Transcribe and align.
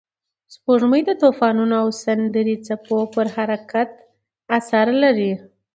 سپوږمۍ 0.53 1.01
د 1.05 1.11
طوفانونو 1.23 1.73
او 1.83 1.87
سمندري 2.03 2.55
څپو 2.65 2.97
پر 3.13 3.27
حرکت 3.35 3.89
اثر 4.57 4.87
لري 5.03 5.31